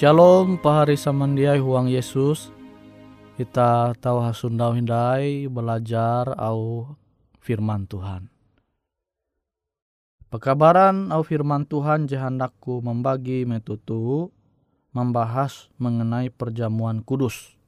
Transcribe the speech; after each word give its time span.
Shalom 0.00 0.56
pahari 0.56 0.96
samandiai 0.96 1.60
huang 1.60 1.84
Yesus. 1.84 2.48
Kita 3.36 3.92
tahu 4.00 4.24
hasundau 4.24 4.72
hindai 4.72 5.44
belajar 5.44 6.32
au 6.40 6.88
firman 7.36 7.84
Tuhan. 7.84 8.32
Pekabaran 10.32 11.12
au 11.12 11.20
firman 11.20 11.68
Tuhan 11.68 12.08
jahandaku 12.08 12.80
membagi 12.80 13.44
metutu 13.44 14.32
membahas 14.96 15.68
mengenai 15.76 16.32
perjamuan 16.32 17.04
kudus. 17.04 17.60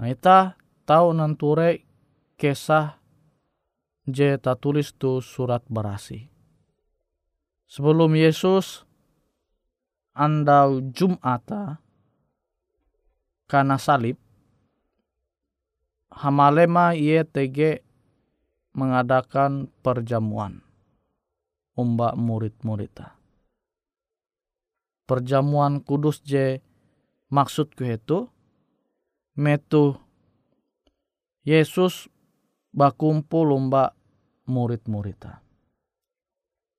Nah, 0.00 0.08
kita 0.08 0.56
tahu 0.88 1.12
nanture 1.12 1.84
kisah 2.40 2.96
je 4.08 4.40
tulis 4.56 4.96
tu 4.96 5.20
surat 5.20 5.60
berasi. 5.68 6.32
Sebelum 7.68 8.16
Yesus 8.16 8.87
andau 10.18 10.82
Jumata 10.90 11.78
karena 13.46 13.78
salib 13.78 14.18
Hamalema 16.10 16.98
tege 17.30 17.86
mengadakan 18.74 19.70
perjamuan 19.86 20.66
umbak 21.78 22.18
murid-muridnya. 22.18 23.14
Perjamuan 25.06 25.78
kudus 25.78 26.18
je 26.26 26.58
maksudku 27.30 27.86
itu 27.86 28.26
metu 29.38 29.94
Yesus 31.46 32.10
bakumpul 32.74 33.54
umbak 33.54 33.94
murid-muridnya. 34.50 35.38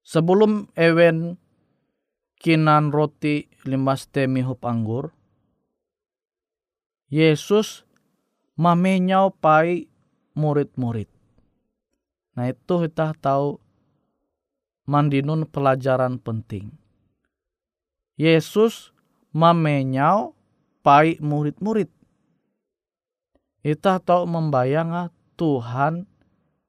Sebelum 0.04 0.68
ewen 0.76 1.40
kinan 2.40 2.96
roti 2.96 3.52
limas 3.68 4.08
temi 4.08 4.42
hup 4.42 4.64
anggur. 4.64 5.12
Yesus 7.12 7.84
mamenyau 8.56 9.36
pai 9.36 9.92
murid-murid. 10.40 11.12
Nah 12.40 12.48
itu 12.48 12.76
kita 12.88 13.12
tahu 13.20 13.60
mandinun 14.88 15.44
pelajaran 15.44 16.16
penting. 16.18 16.72
Yesus 18.16 18.96
mamenyau 19.36 20.32
pai 20.80 21.20
murid-murid. 21.20 21.92
Kita 23.60 24.00
tahu 24.00 24.24
membayang 24.24 25.12
Tuhan 25.36 26.08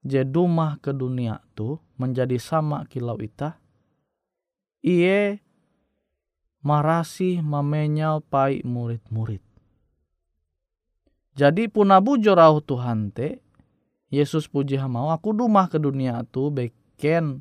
jedumah 0.03 0.83
ke 0.83 0.91
dunia 0.91 1.39
tu 1.55 1.79
menjadi 1.99 2.39
sama 2.43 2.87
kilau 2.91 3.19
ita. 3.23 3.61
Iye 4.81 5.45
marasi 6.61 7.41
mamenyau 7.41 8.21
pai 8.21 8.61
murid-murid. 8.65 9.41
Jadi 11.39 11.73
puna 11.73 12.03
bujurau 12.05 12.61
Tuhan 12.61 13.15
te, 13.17 13.41
Yesus 14.11 14.51
puji 14.51 14.77
hamau 14.77 15.15
aku 15.15 15.33
dumah 15.33 15.71
ke 15.71 15.79
dunia 15.79 16.27
tu 16.29 16.51
beken 16.51 17.41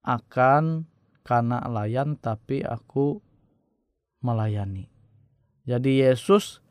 akan 0.00 0.88
kana 1.26 1.60
layan 1.68 2.16
tapi 2.16 2.64
aku 2.64 3.20
melayani. 4.24 4.88
Jadi 5.68 6.00
Yesus 6.00 6.64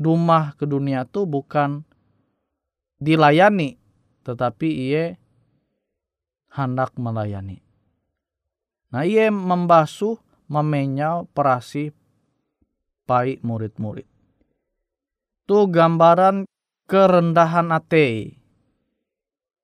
dumah 0.00 0.56
ke 0.56 0.64
dunia 0.64 1.04
tu 1.04 1.28
bukan 1.28 1.84
dilayani 3.02 3.76
tetapi 4.24 4.68
ia 4.70 5.20
hendak 6.54 6.96
melayani. 6.96 7.60
Nah, 8.94 9.02
ia 9.02 9.28
membasuh 9.28 10.23
memenyau 10.54 11.26
perasi 11.34 11.90
pai 13.02 13.42
murid-murid. 13.42 14.06
Tu 15.50 15.58
gambaran 15.66 16.46
kerendahan 16.86 17.74
ate. 17.74 18.38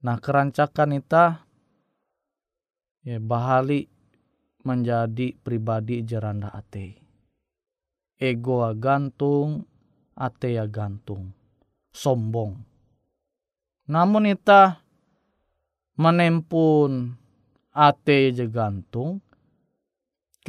Nah 0.03 0.19
kerancakan 0.19 0.99
ita 0.99 1.47
ya 3.07 3.23
bahali 3.23 3.87
menjadi 4.67 5.33
pribadi 5.41 6.03
jeranda 6.03 6.51
ate. 6.51 6.99
Ego 8.21 8.61
gantung, 8.77 9.65
ate 10.13 10.61
ya 10.61 10.69
gantung, 10.69 11.33
sombong. 11.89 12.61
Namun 13.89 14.29
ita 14.29 14.85
menempun 15.97 17.17
ate 17.73 18.37
je 18.37 18.45
gantung, 18.53 19.25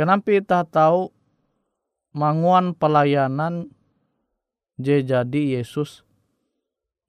Kenapa 0.02 0.34
kita 0.34 0.66
tahu 0.66 1.14
manguan 2.10 2.74
pelayanan 2.74 3.70
je 4.82 4.98
jadi 5.06 5.62
Yesus 5.62 6.02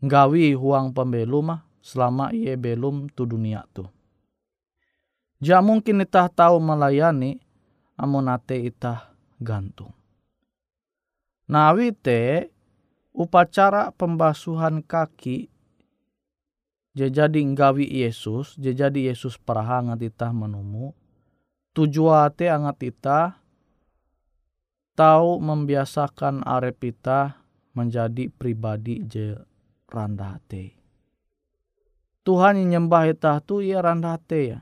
nggawi 0.04 0.52
huang 0.52 0.92
pembelu 0.92 1.40
mah 1.40 1.64
selama 1.80 2.36
ia 2.36 2.52
belum 2.52 3.08
tu 3.16 3.24
dunia 3.24 3.64
tu. 3.72 3.88
Ja 5.40 5.64
mungkin 5.64 6.04
kita 6.04 6.28
tahu 6.28 6.60
melayani 6.60 7.40
amun 7.96 8.28
ate 8.28 8.60
itah 8.60 9.08
gantung. 9.40 9.96
Nawi 11.48 11.96
te 11.96 12.52
upacara 13.16 13.88
pembasuhan 13.96 14.84
kaki 14.84 15.48
jadi 16.92 17.40
nggawi 17.40 17.88
Yesus, 17.88 18.52
jadi 18.60 18.92
Yesus 18.92 19.40
perahangat 19.40 19.96
itah 20.04 20.28
menumu 20.36 20.92
tujuate 21.72 22.52
angat 22.52 22.78
ita 22.84 23.40
tahu 24.92 25.40
membiasakan 25.40 26.44
arep 26.44 26.92
ita 26.92 27.40
menjadi 27.72 28.29
pribadi 28.29 29.00
je 29.08 29.41
randa 29.88 30.36
hati. 30.36 30.76
Tuhan 32.22 32.60
yang 32.60 32.86
nyembah 32.86 33.08
ita 33.08 33.41
tu 33.41 33.64
ia 33.64 33.81
randa 33.81 34.14
hati 34.14 34.52
ya. 34.52 34.60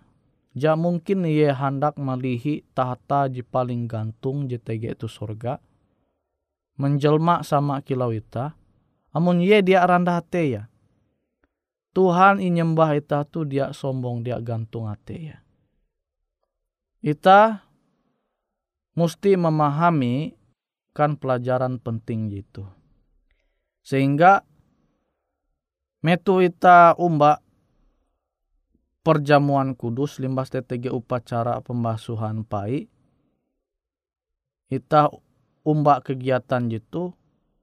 Ja 0.54 0.74
mungkin 0.74 1.26
ia 1.26 1.54
hendak 1.54 1.98
melihi 1.98 2.66
tahta 2.74 3.30
je 3.30 3.42
paling 3.42 3.90
gantung 3.90 4.46
je 4.46 4.58
tege 4.58 4.94
itu 4.94 5.10
surga. 5.10 5.58
Menjelma 6.78 7.42
sama 7.42 7.82
kilau 7.82 8.14
ita. 8.14 8.54
Amun 9.10 9.42
ia 9.42 9.60
dia 9.60 9.82
randa 9.82 10.22
hati 10.22 10.56
ya. 10.56 10.62
Tuhan 11.90 12.38
nyembah 12.38 12.94
ita 12.94 13.26
tu 13.26 13.42
dia 13.42 13.74
sombong 13.74 14.22
dia 14.22 14.38
gantung 14.38 14.86
hati 14.86 15.34
ya 15.34 15.42
kita 17.00 17.64
mesti 18.96 19.36
memahami 19.36 20.36
kan 20.92 21.16
pelajaran 21.16 21.80
penting 21.80 22.28
gitu. 22.28 22.68
Sehingga 23.80 24.44
metu 26.04 26.44
ita 26.44 26.92
umba 27.00 27.40
perjamuan 29.00 29.72
kudus 29.72 30.20
limbas 30.20 30.52
TTG 30.52 30.92
upacara 30.92 31.64
pembasuhan 31.64 32.44
pai 32.44 32.88
ita 34.68 35.08
umba 35.64 36.04
kegiatan 36.04 36.68
gitu 36.68 37.16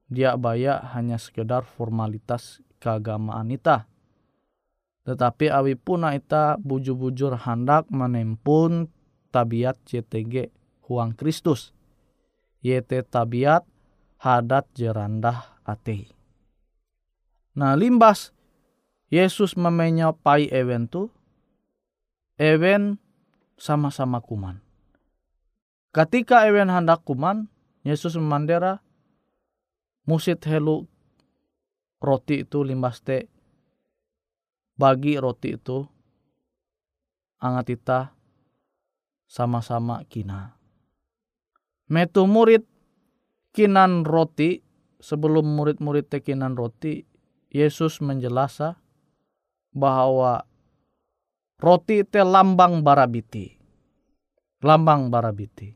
dia 0.10 0.34
baya 0.34 0.82
hanya 0.98 1.22
sekedar 1.22 1.62
formalitas 1.66 2.62
keagamaan 2.82 3.54
ita 3.54 3.86
tetapi 5.06 5.48
awi 5.54 5.78
puna 5.78 6.18
ita 6.18 6.60
bujur-bujur 6.60 7.38
hendak 7.48 7.88
menempun 7.94 8.90
tabiat 9.38 9.78
JTG 9.86 10.50
huang 10.90 11.14
Kristus. 11.14 11.70
Yete 12.66 13.06
tabiat 13.06 13.62
hadat 14.18 14.66
jerandah 14.74 15.62
ate. 15.62 16.10
Nah 17.54 17.78
limbas 17.78 18.34
Yesus 19.14 19.54
pai 20.26 20.50
ewen 20.50 20.90
tu, 20.90 21.14
ewen 22.42 22.98
sama-sama 23.56 24.20
kuman. 24.20 24.60
Ketika 25.94 26.44
ewen 26.50 26.68
hendak 26.68 27.06
kuman, 27.08 27.48
Yesus 27.88 28.20
memandera 28.20 28.84
musit 30.04 30.44
helu 30.44 30.90
roti 32.04 32.44
itu 32.44 32.68
limbas 32.68 33.00
te 33.00 33.32
bagi 34.76 35.16
roti 35.16 35.56
itu 35.56 35.88
angatita 37.40 38.17
sama-sama 39.28 40.08
kina. 40.08 40.56
Metu 41.88 42.28
murid 42.28 42.64
kinan 43.56 44.04
roti 44.04 44.64
sebelum 45.00 45.56
murid-murid 45.56 46.12
tekinan 46.12 46.56
roti 46.56 47.08
Yesus 47.48 48.04
menjelasa 48.04 48.76
bahwa 49.72 50.44
roti 51.60 52.04
te 52.04 52.24
lambang 52.24 52.84
barabiti. 52.84 53.56
Lambang 54.64 55.14
barabiti. 55.14 55.72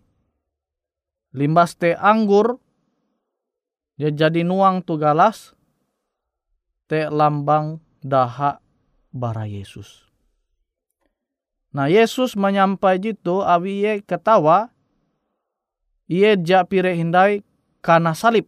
Limbas 1.31 1.79
te 1.79 1.95
anggur 1.95 2.59
dia 3.95 4.09
jadi 4.11 4.41
nuang 4.43 4.81
tu 4.83 4.97
galas 4.97 5.55
te 6.91 7.07
lambang 7.07 7.79
daha 8.03 8.59
bara 9.15 9.47
Yesus. 9.47 10.10
Nah 11.71 11.87
Yesus 11.87 12.35
menyampai 12.35 12.99
itu 12.99 13.43
awi 13.43 13.87
ye 13.87 13.93
ketawa 14.03 14.71
Ie 16.11 16.35
ja 16.43 16.67
pire 16.67 16.91
hindai 16.91 17.39
karena 17.79 18.11
salib. 18.11 18.43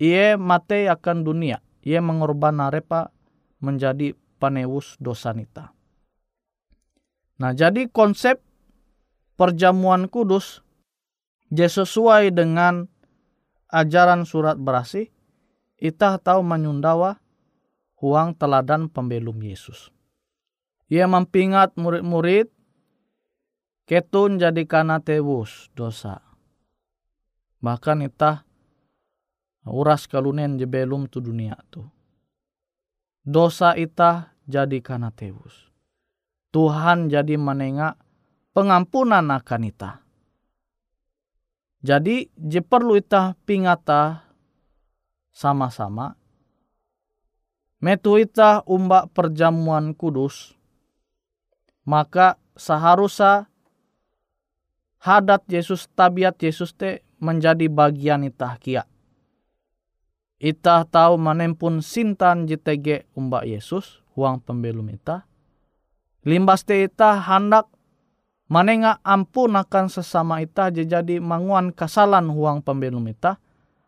Ie 0.00 0.40
mate 0.40 0.88
akan 0.88 1.28
dunia. 1.28 1.60
Ie 1.84 2.00
mengorban 2.00 2.56
arepa 2.56 3.12
menjadi 3.60 4.16
panewus 4.40 4.96
dosa 4.96 5.36
nita. 5.36 5.76
Nah 7.36 7.52
jadi 7.52 7.92
konsep 7.92 8.40
perjamuan 9.36 10.08
kudus 10.08 10.64
je 11.52 11.68
sesuai 11.68 12.32
dengan 12.32 12.88
ajaran 13.68 14.24
surat 14.24 14.56
berasih 14.56 15.12
itah 15.76 16.16
tahu 16.16 16.40
menyundawa 16.40 17.20
huang 18.00 18.32
teladan 18.40 18.88
pembelum 18.88 19.36
Yesus. 19.44 19.92
Ia 20.86 21.10
mempingat 21.10 21.74
murid-murid 21.74 22.46
ketun 23.90 24.38
jadi 24.38 24.62
kana 24.66 25.02
tewus 25.02 25.70
dosa. 25.74 26.22
Bahkan 27.58 28.06
itah 28.06 28.46
uras 29.66 30.06
kalunen 30.06 30.58
je 30.58 30.66
belum 30.66 31.10
tu 31.10 31.18
dunia 31.18 31.58
tu. 31.74 31.82
Dosa 33.26 33.74
itah 33.74 34.38
jadi 34.46 34.78
kana 34.78 35.10
tewus. 35.10 35.74
Tuhan 36.54 37.10
jadi 37.10 37.34
menengak 37.34 37.98
pengampunan 38.54 39.26
akan 39.34 39.62
itah. 39.66 39.96
Jadi 41.82 42.30
je 42.34 42.62
perlu 42.62 42.96
itah 42.98 43.34
pingata 43.42 44.26
sama-sama. 45.34 46.16
Metu 47.82 48.16
itah 48.16 48.64
umbak 48.64 49.12
perjamuan 49.12 49.92
kudus. 49.92 50.55
Maka 51.86 52.34
seharusnya 52.58 53.46
hadat 54.98 55.46
Yesus 55.46 55.86
tabiat 55.94 56.34
Yesus 56.42 56.74
te 56.74 57.06
menjadi 57.22 57.70
bagian 57.70 58.26
itah 58.26 58.58
kia. 58.58 58.84
Itah 60.36 60.84
tahu 60.84 61.16
manempun 61.16 61.80
sintan 61.80 62.44
JTG 62.44 63.08
umbak 63.16 63.48
Yesus, 63.48 64.04
huang 64.12 64.42
pembelum 64.42 64.90
itah. 64.92 65.24
Limbas 66.26 66.66
te 66.66 66.84
itah 66.84 67.22
hendak 67.22 67.70
manenga 68.50 69.00
ampun 69.06 69.56
akan 69.56 69.86
sesama 69.88 70.44
itah 70.44 70.68
jadi 70.68 71.22
manguan 71.22 71.72
kasalan 71.72 72.28
huang 72.28 72.60
pembelum 72.60 73.06
itah. 73.08 73.38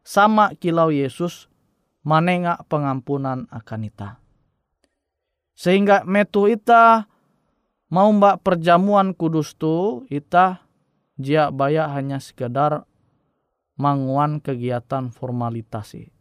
Sama 0.07 0.57
kilau 0.57 0.89
Yesus 0.89 1.53
manenga 2.01 2.65
pengampunan 2.71 3.45
akan 3.53 3.81
itah. 3.85 4.17
Sehingga 5.53 6.07
metu 6.09 6.49
itah 6.49 7.05
mau 7.89 8.13
mbak 8.13 8.45
perjamuan 8.45 9.17
kudus 9.17 9.57
tu 9.57 10.05
itah 10.13 10.65
jia 11.17 11.49
baya 11.49 11.89
hanya 11.93 12.21
sekedar 12.21 12.85
manguan 13.81 14.39
kegiatan 14.45 15.09
formalitasi. 15.09 16.13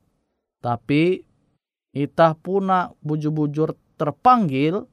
Tapi 0.63 1.21
itah 1.91 2.33
puna 2.37 2.93
bujur-bujur 3.03 3.75
terpanggil 3.97 4.85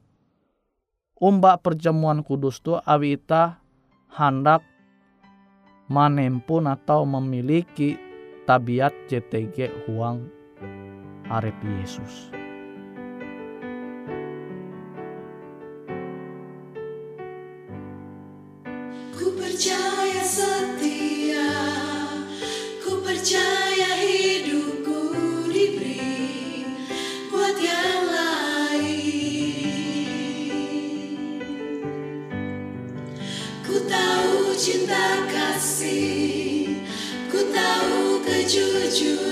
umbak 1.20 1.62
perjamuan 1.62 2.26
kudus 2.26 2.58
tu 2.60 2.74
awi 2.74 3.16
itah 3.20 3.62
hendak 4.12 4.64
manempun 5.88 6.66
atau 6.66 7.04
memiliki 7.04 7.96
tabiat 8.48 8.92
JTG 9.08 9.86
huang 9.86 10.28
arep 11.28 11.56
Yesus. 11.64 12.33
you. 39.00 39.23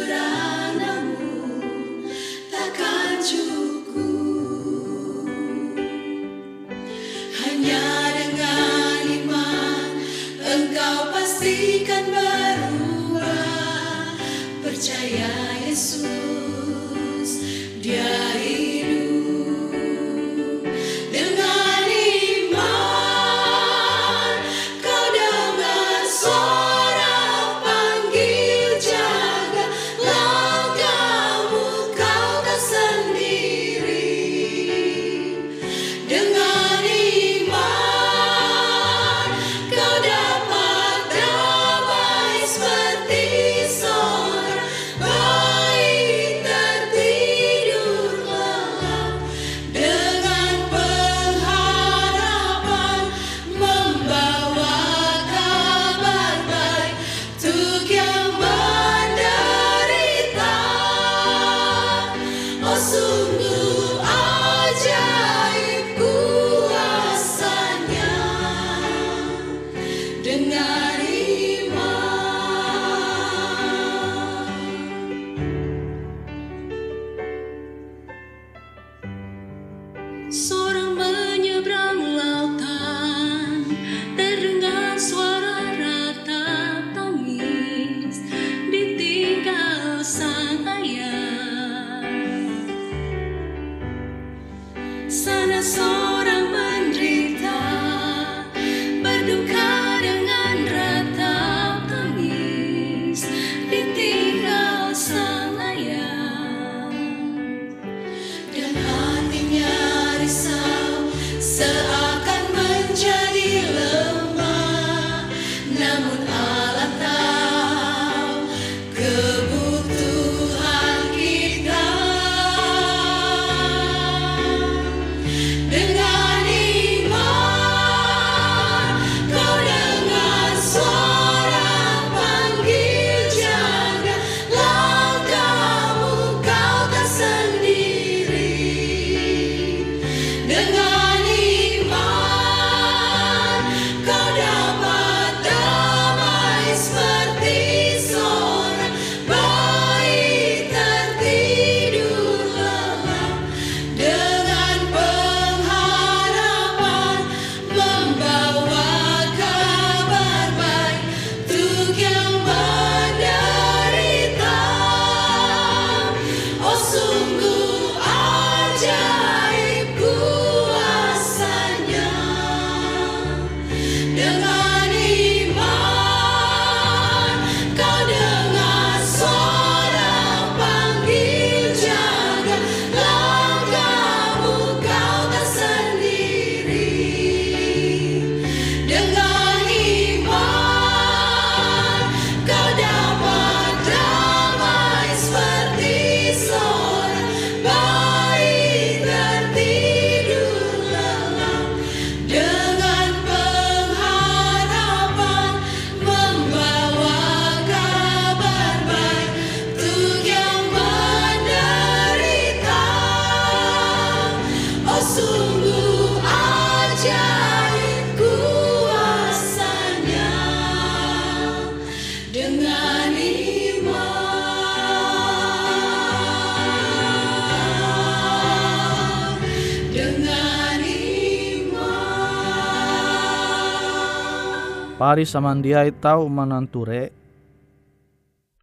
Pari 235.03 235.27
samandiai 235.27 235.91
tahu 235.91 236.31
mananture 236.31 237.11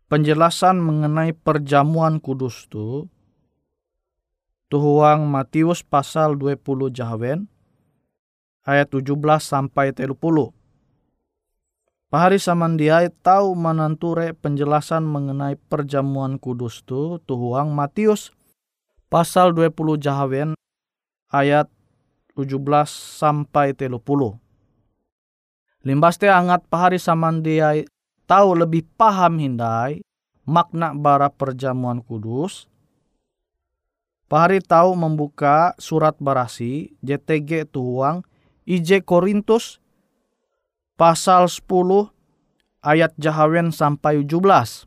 penjelasan 0.07 0.79
mengenai 0.79 1.35
perjamuan 1.35 2.15
kudus 2.23 2.63
tu 2.71 3.11
tuhuang 4.71 5.27
Matius 5.27 5.83
pasal 5.83 6.39
20 6.39 6.95
Jahawen 6.95 7.51
ayat 8.63 8.87
17 8.87 9.19
sampai 9.43 9.91
30. 9.91 10.15
Pahari 12.07 12.39
samandiai 12.39 13.11
tahu 13.19 13.51
mananture 13.59 14.31
penjelasan 14.31 15.03
mengenai 15.03 15.59
perjamuan 15.67 16.39
kudus 16.39 16.87
tu 16.87 17.19
tuhuang 17.27 17.75
Matius 17.75 18.31
pasal 19.11 19.51
20 19.51 19.75
Jahawen 19.99 20.55
ayat 21.35 21.67
17 22.39 22.55
sampai 22.87 23.75
30. 23.75 23.99
Limbas 25.79 26.19
te 26.19 26.27
angat 26.27 26.67
pahari 26.67 26.99
samandiai 26.99 27.87
tahu 28.27 28.51
lebih 28.51 28.83
paham 28.99 29.39
hindai 29.39 30.03
makna 30.43 30.91
bara 30.91 31.31
perjamuan 31.31 32.03
kudus. 32.03 32.67
Pahari 34.27 34.59
tahu 34.59 34.93
membuka 34.93 35.73
surat 35.79 36.19
barasi 36.19 36.91
JTG 36.99 37.71
tuhuang 37.71 38.27
IJ 38.67 39.07
Korintus 39.07 39.81
pasal 40.99 41.47
10 41.47 42.11
ayat 42.83 43.15
Jahawen 43.15 43.71
sampai 43.71 44.21
17. 44.21 44.85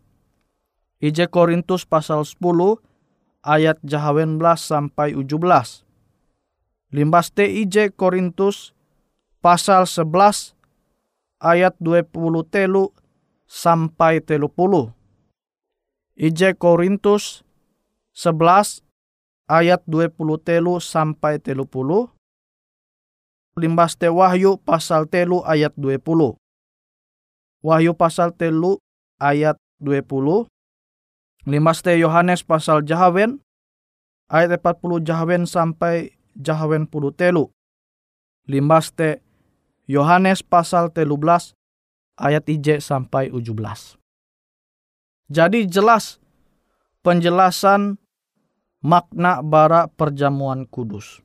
IJ 1.03 1.33
Korintus 1.33 1.89
pasal 1.89 2.23
10 2.23 2.79
ayat 3.43 3.81
Jahawen 3.83 4.39
11 4.39 4.61
sampai 4.61 5.17
17. 5.17 5.89
Limbas 6.93 7.33
te 7.33 7.49
IJ 7.49 7.97
Korintus 7.97 8.77
pasal 9.41 9.89
11 9.89 10.55
ayat 11.43 11.75
20 11.83 12.15
telu 12.47 12.95
sampai 13.51 14.23
telu 14.23 14.47
puluh. 14.47 14.95
IJ 16.15 16.55
Korintus 16.55 17.43
11 18.15 18.87
ayat 19.51 19.83
20 19.91 20.15
telu 20.47 20.79
sampai 20.79 21.43
telu 21.43 21.67
puluh. 21.67 22.07
Limbas 23.59 23.99
te 23.99 24.09
Wahyu 24.09 24.57
pasal 24.63 25.11
telu 25.11 25.43
ayat 25.45 25.75
20. 25.77 26.39
Wahyu 27.61 27.93
pasal 27.93 28.33
telu 28.33 28.81
ayat 29.21 29.59
20. 29.83 30.47
Limbas 31.45 31.83
te 31.83 31.99
Yohanes 31.99 32.47
pasal 32.47 32.87
Jahawen 32.87 33.43
ayat 34.31 34.57
40 34.63 35.05
Jahawen 35.05 35.45
sampai 35.45 36.15
Jahawen 36.39 36.89
puluh 36.89 37.13
telu. 37.13 37.51
Limbas 38.49 38.95
te 38.95 39.21
Yohanes 39.93 40.41
pasal 40.41 40.89
telu 40.89 41.21
belas 41.21 41.53
ayat 42.17 42.49
IJ 42.49 42.81
sampai 42.81 43.29
17. 43.29 43.53
Jadi 45.29 45.69
jelas 45.69 46.17
penjelasan 47.05 48.01
makna 48.81 49.45
bara 49.45 49.93
perjamuan 49.93 50.65
kudus. 50.65 51.21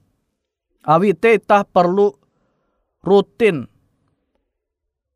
Awi 0.83 1.15
teh 1.15 1.39
perlu 1.71 2.11
rutin 3.03 3.67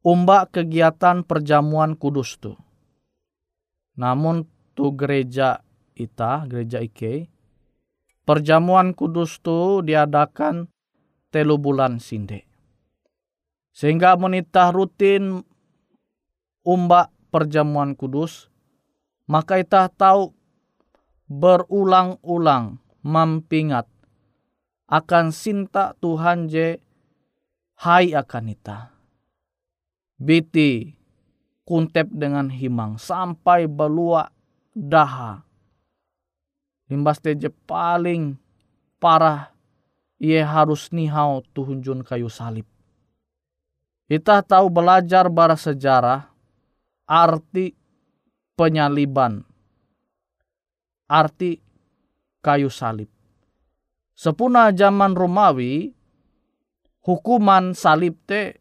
umba 0.04 0.48
kegiatan 0.48 1.28
perjamuan 1.28 2.00
kudus 2.00 2.40
tu. 2.40 2.56
Namun 4.00 4.48
tu 4.74 4.96
gereja 4.96 5.60
ita, 5.94 6.48
gereja 6.48 6.80
Ike, 6.80 7.28
perjamuan 8.24 8.96
kudus 8.96 9.44
tu 9.44 9.84
diadakan 9.84 10.72
telu 11.32 11.60
bulan 11.60 12.00
sinde. 12.00 12.51
Sehingga 13.72 14.20
menitah 14.20 14.76
rutin 14.76 15.44
umba 16.62 17.10
perjamuan 17.32 17.96
kudus, 17.96 18.52
maka 19.26 19.64
kita 19.64 19.88
tahu 19.88 20.36
berulang-ulang 21.32 22.84
mampingat 23.00 23.88
akan 24.92 25.32
sinta 25.32 25.96
Tuhan 26.04 26.52
je 26.52 26.76
hai 27.80 28.12
akan 28.12 28.52
ita. 28.52 28.92
Biti 30.20 30.92
kuntep 31.64 32.12
dengan 32.12 32.52
himang 32.52 33.00
sampai 33.00 33.72
balua 33.72 34.28
daha. 34.76 35.48
Limbas 36.92 37.24
je 37.24 37.48
paling 37.48 38.36
parah 39.00 39.56
ia 40.20 40.44
harus 40.44 40.92
nihau 40.92 41.42
tuhunjun 41.56 42.04
kayu 42.04 42.28
salib. 42.28 42.68
Kita 44.12 44.44
tahu 44.44 44.68
belajar 44.68 45.32
bara 45.32 45.56
sejarah 45.56 46.28
arti 47.08 47.72
penyaliban. 48.60 49.40
Arti 51.08 51.56
kayu 52.44 52.68
salib. 52.68 53.08
Sepuna 54.12 54.76
zaman 54.76 55.16
Romawi, 55.16 55.96
hukuman 57.08 57.72
salib 57.72 58.20
te 58.28 58.60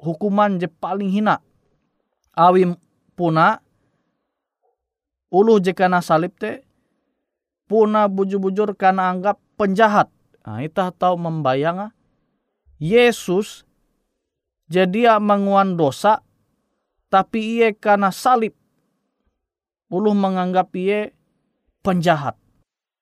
hukuman 0.00 0.56
je 0.56 0.72
paling 0.72 1.12
hina. 1.12 1.36
Awi 2.32 2.72
puna 3.12 3.60
ulu 5.28 5.60
je 5.60 5.76
kana 5.76 6.00
salib 6.00 6.32
te 6.40 6.64
puna 7.68 8.08
bujur-bujur 8.08 8.72
karena 8.72 9.12
anggap 9.12 9.36
penjahat. 9.60 10.08
Nah, 10.48 10.64
kita 10.64 10.96
tahu 10.96 11.20
membayang 11.20 11.92
Yesus 12.80 13.67
jadi 14.68 15.16
menguan 15.18 15.80
dosa 15.80 16.20
tapi 17.08 17.60
ia 17.60 17.72
karena 17.72 18.12
salib 18.12 18.52
ulu 19.88 20.12
menganggap 20.12 20.68
ia 20.76 21.08
penjahat. 21.80 22.36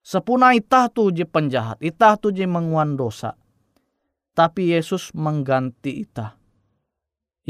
Sepuna 0.06 0.54
itah 0.54 0.86
tu 0.86 1.10
je 1.10 1.26
penjahat 1.26 1.82
itah 1.82 2.14
tu 2.14 2.30
je 2.30 2.46
menguan 2.46 2.94
dosa. 2.94 3.34
Tapi 4.36 4.70
Yesus 4.70 5.10
mengganti 5.16 6.06
itah. 6.06 6.38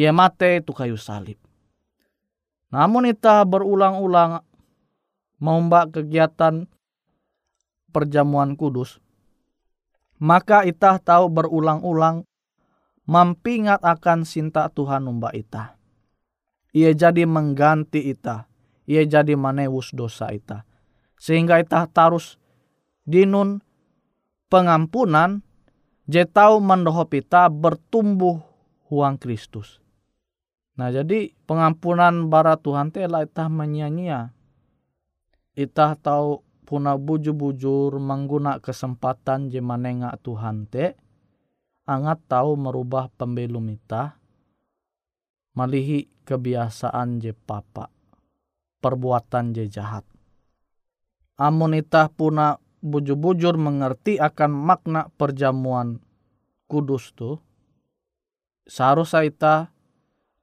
Ia 0.00 0.14
mate 0.16 0.64
tu 0.64 0.72
kayu 0.72 0.96
salib. 0.96 1.36
Namun 2.72 3.10
itah 3.10 3.44
berulang-ulang 3.44 4.40
membak 5.36 5.92
kegiatan 5.92 6.64
perjamuan 7.92 8.56
kudus. 8.56 8.96
Maka 10.16 10.64
itah 10.64 10.96
tahu 10.96 11.28
berulang-ulang 11.28 12.24
mampingat 13.06 13.80
akan 13.80 14.26
sinta 14.26 14.68
Tuhan 14.68 15.06
umba 15.06 15.30
ita. 15.32 15.78
Ia 16.76 16.92
jadi 16.92 17.24
mengganti 17.24 18.12
ita. 18.12 18.50
Ia 18.84 19.02
jadi 19.06 19.34
manewus 19.38 19.94
dosa 19.96 20.30
ita. 20.34 20.68
Sehingga 21.16 21.62
ita 21.62 21.88
tarus 21.88 22.36
dinun 23.08 23.64
pengampunan 24.52 25.40
je 26.04 26.22
tahu 26.28 26.60
mendohop 26.60 27.10
ita 27.16 27.48
bertumbuh 27.48 28.44
huang 28.92 29.16
Kristus. 29.16 29.80
Nah 30.76 30.92
jadi 30.92 31.32
pengampunan 31.48 32.28
bara 32.28 32.60
Tuhan 32.60 32.92
telah 32.92 33.24
ita 33.24 33.48
menyia-nyia. 33.48 34.36
Ita 35.56 35.96
tahu 35.96 36.44
puna 36.68 37.00
bujur-bujur 37.00 37.96
mengguna 37.96 38.60
kesempatan 38.60 39.48
je 39.48 39.64
manenga 39.64 40.12
Tuhan 40.20 40.68
te 40.68 41.05
angat 41.86 42.20
tahu 42.26 42.58
merubah 42.58 43.08
pembelum 43.14 43.70
ita 43.70 44.18
malihi 45.54 46.10
kebiasaan 46.26 47.22
je 47.22 47.32
papa 47.32 47.88
perbuatan 48.82 49.54
je 49.54 49.70
jahat 49.70 50.04
amun 51.38 51.78
ita 51.78 52.10
puna 52.10 52.58
bujur-bujur 52.82 53.56
mengerti 53.56 54.18
akan 54.18 54.50
makna 54.52 55.08
perjamuan 55.14 56.02
kudus 56.66 57.14
tu 57.14 57.38
seharusnya 58.66 59.22
ita 59.22 59.54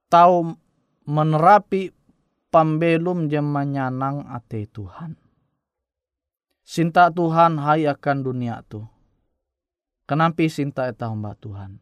tahu 0.08 0.56
menerapi 1.04 1.92
pembelum 2.54 3.34
je 3.34 3.42
menyanang 3.42 4.30
ate 4.30 4.70
Tuhan. 4.70 5.18
Sinta 6.62 7.10
Tuhan 7.10 7.58
hai 7.58 7.90
akan 7.90 8.18
dunia 8.22 8.62
tu. 8.70 8.86
Kenapa 10.14 10.46
sinta 10.46 10.86
eta 10.86 11.10
hamba 11.10 11.34
Tuhan? 11.34 11.82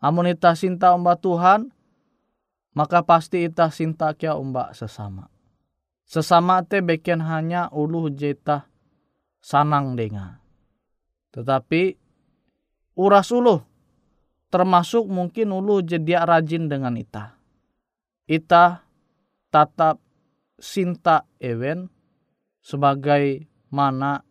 Amun 0.00 0.24
ita 0.24 0.56
sinta 0.56 0.96
hamba 0.96 1.20
Tuhan, 1.20 1.68
maka 2.72 3.04
pasti 3.04 3.44
ita 3.44 3.68
sinta 3.68 4.16
kia 4.16 4.40
umba 4.40 4.72
sesama. 4.72 5.28
Sesama 6.08 6.64
te 6.64 6.80
beken 6.80 7.20
hanya 7.20 7.68
ulu 7.76 8.08
jeta 8.08 8.64
sanang 9.44 10.00
denga. 10.00 10.40
Tetapi 11.36 12.00
uras 12.96 13.28
ulu 13.28 13.60
termasuk 14.48 15.04
mungkin 15.04 15.52
ulu 15.52 15.84
jedia 15.84 16.24
rajin 16.24 16.72
dengan 16.72 16.96
ita. 16.96 17.36
Ita 18.24 18.80
tatap 19.52 20.00
sinta 20.56 21.28
ewen 21.36 21.92
sebagai 22.64 23.44
mana 23.68 24.24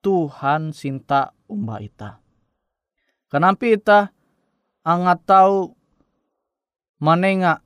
Tuhan 0.00 0.72
sinta 0.72 1.36
umba 1.44 1.84
ita. 1.84 2.29
Kenapa 3.30 3.62
ita 3.62 4.00
angat 4.82 5.22
tahu 5.22 5.70
manenga 6.98 7.62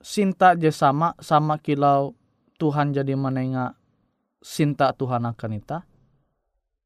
sinta 0.00 0.56
je 0.56 0.72
sama 0.72 1.12
sama 1.20 1.60
kilau 1.60 2.16
Tuhan 2.56 2.96
jadi 2.96 3.12
manenga 3.12 3.76
sinta 4.40 4.96
Tuhan 4.96 5.28
akan 5.28 5.52
ita. 5.52 5.84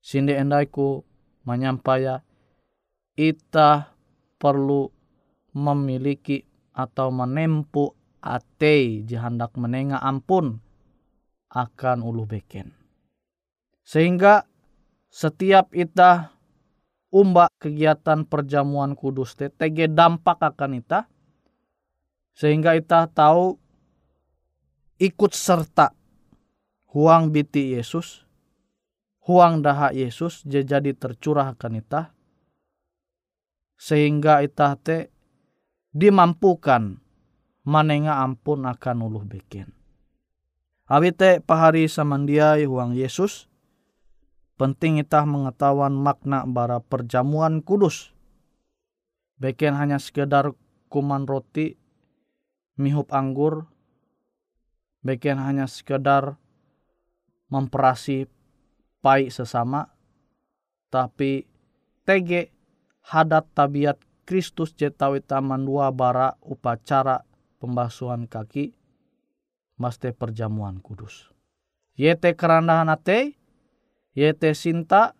Sinde 0.02 0.34
endaiku 0.34 1.06
menyampaya 1.46 2.26
ita 3.14 3.94
perlu 4.42 4.90
memiliki 5.54 6.42
atau 6.74 7.14
menempu 7.14 7.94
ate 8.18 9.06
jihandak 9.06 9.54
menenga 9.54 10.02
ampun 10.02 10.58
akan 11.52 12.02
ulu 12.02 12.26
beken. 12.26 12.74
Sehingga 13.86 14.42
setiap 15.12 15.70
ita 15.78 16.39
umba 17.10 17.50
kegiatan 17.58 18.22
perjamuan 18.24 18.94
kudus 18.94 19.34
te 19.34 19.50
tege 19.50 19.90
dampak 19.90 20.38
akan 20.40 20.78
ita 20.78 21.10
sehingga 22.34 22.78
ita 22.78 23.10
tahu 23.10 23.58
ikut 25.02 25.32
serta 25.34 25.90
huang 26.94 27.34
biti 27.34 27.74
Yesus 27.74 28.24
huang 29.26 29.60
daha 29.62 29.90
Yesus 29.90 30.46
jadi 30.46 30.94
tercurah 30.94 31.52
akan 31.52 31.82
ita 31.82 32.14
sehingga 33.74 34.42
ita 34.46 34.78
te 34.78 35.10
dimampukan 35.90 37.02
manenga 37.66 38.22
ampun 38.22 38.64
akan 38.64 38.96
uluh 39.04 39.24
beken. 39.26 39.74
Awite 40.90 41.38
pahari 41.42 41.86
samandiai 41.86 42.66
huang 42.66 42.94
Yesus 42.94 43.49
penting 44.60 45.00
kita 45.00 45.24
mengetahuan 45.24 45.96
makna 45.96 46.44
bara 46.44 46.84
perjamuan 46.84 47.64
kudus. 47.64 48.12
Beken 49.40 49.72
hanya 49.72 49.96
sekedar 49.96 50.52
kuman 50.92 51.24
roti, 51.24 51.80
mihup 52.76 53.08
anggur, 53.16 53.72
beken 55.00 55.40
hanya 55.40 55.64
sekedar 55.64 56.36
memperasi 57.48 58.28
pai 59.00 59.32
sesama, 59.32 59.96
tapi 60.92 61.48
tege 62.04 62.52
hadat 63.08 63.48
tabiat 63.56 63.96
Kristus 64.28 64.76
jetawi 64.76 65.24
taman 65.24 65.64
dua 65.64 65.88
bara 65.88 66.36
upacara 66.44 67.24
pembasuhan 67.56 68.28
kaki, 68.28 68.76
maste 69.80 70.12
perjamuan 70.12 70.84
kudus. 70.84 71.32
Yete 71.96 72.36
kerandahan 72.36 72.92
ate, 72.92 73.39
yete 74.16 74.54
sinta 74.56 75.14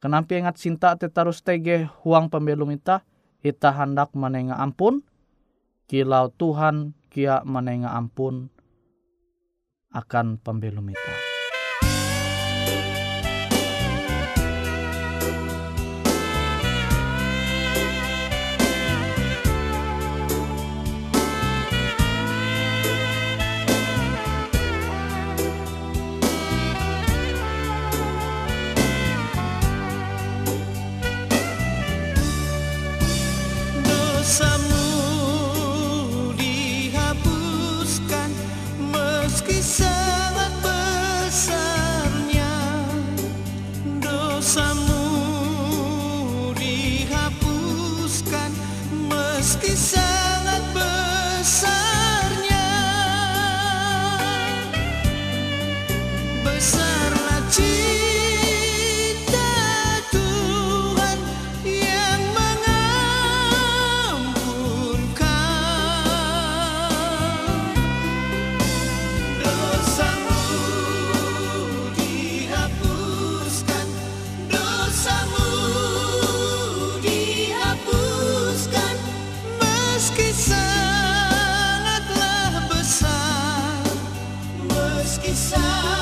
kenapa 0.00 0.36
ingat 0.36 0.56
sinta 0.58 0.96
te 0.96 1.08
terus 1.08 1.44
tege 1.44 1.88
huang 2.02 2.32
pembelum 2.32 2.72
ita 2.72 3.04
ita 3.42 3.70
hendak 3.74 4.14
menenga 4.14 4.56
ampun 4.56 5.02
kilau 5.90 6.30
Tuhan 6.32 6.96
kia 7.12 7.44
menenga 7.44 7.92
ampun 7.92 8.48
akan 9.92 10.40
pembelum 10.40 10.88
ita. 10.88 11.31
some 34.32 34.81
quizás. 85.22 86.01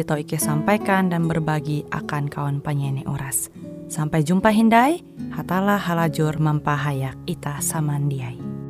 tau 0.00 0.16
Ike 0.16 0.40
sampaikan 0.40 1.12
dan 1.12 1.28
berbagi 1.28 1.84
akan 1.92 2.32
kawan 2.32 2.64
panyene 2.64 3.04
Uras. 3.04 3.52
Sampai 3.92 4.24
jumpa 4.24 4.48
Hindai, 4.48 5.04
hatalah 5.36 5.76
halajur 5.76 6.40
mempahayak 6.40 7.20
Ita 7.28 7.60
Samandiai. 7.60 8.61